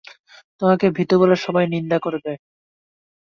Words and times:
তোমাকে 0.61 0.85
ভীতু 0.97 1.15
বলে 1.21 1.35
সবাই 1.45 1.65
নিন্দে 1.73 1.97
করবে। 2.01 2.31